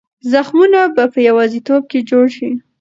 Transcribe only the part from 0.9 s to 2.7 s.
به په یوازیتوب کې جوړ شي.